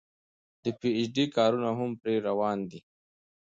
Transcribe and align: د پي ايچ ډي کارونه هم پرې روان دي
د 0.63 0.65
پي 0.79 0.89
ايچ 0.97 1.09
ډي 1.15 1.25
کارونه 1.35 1.69
هم 1.79 1.91
پرې 2.01 2.15
روان 2.27 2.57
دي 2.69 2.79